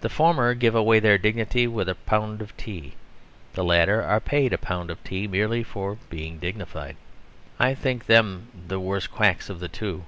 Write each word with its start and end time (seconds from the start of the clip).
The 0.00 0.08
former 0.08 0.54
give 0.54 0.74
away 0.74 1.00
their 1.00 1.18
dignity 1.18 1.66
with 1.66 1.86
a 1.90 1.94
pound 1.96 2.40
of 2.40 2.56
tea; 2.56 2.94
the 3.52 3.62
latter 3.62 4.02
are 4.02 4.18
paid 4.18 4.54
a 4.54 4.56
pound 4.56 4.90
of 4.90 5.04
tea 5.04 5.26
merely 5.28 5.62
for 5.62 5.98
being 6.08 6.38
dignified. 6.38 6.96
I 7.58 7.74
think 7.74 8.06
them 8.06 8.48
the 8.68 8.80
worse 8.80 9.06
quacks 9.06 9.50
of 9.50 9.60
the 9.60 9.68
two. 9.68 10.06